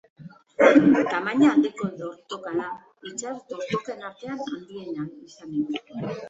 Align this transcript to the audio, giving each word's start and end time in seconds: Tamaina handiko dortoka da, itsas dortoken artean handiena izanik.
Tamaina 1.11 1.49
handiko 1.55 1.89
dortoka 1.99 2.53
da, 2.61 2.71
itsas 3.11 3.35
dortoken 3.53 4.03
artean 4.11 4.43
handiena 4.49 5.07
izanik. 5.29 5.79